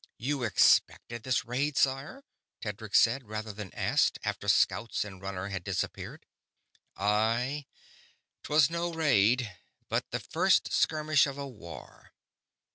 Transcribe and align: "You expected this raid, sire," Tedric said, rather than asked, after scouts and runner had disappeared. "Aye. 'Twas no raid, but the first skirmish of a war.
"You 0.17 0.41
expected 0.41 1.21
this 1.21 1.45
raid, 1.45 1.77
sire," 1.77 2.23
Tedric 2.59 2.95
said, 2.95 3.27
rather 3.27 3.53
than 3.53 3.71
asked, 3.75 4.17
after 4.23 4.47
scouts 4.47 5.05
and 5.05 5.21
runner 5.21 5.49
had 5.49 5.63
disappeared. 5.63 6.25
"Aye. 6.95 7.67
'Twas 8.41 8.71
no 8.71 8.91
raid, 8.91 9.55
but 9.89 10.09
the 10.09 10.19
first 10.19 10.73
skirmish 10.73 11.27
of 11.27 11.37
a 11.37 11.47
war. 11.47 12.13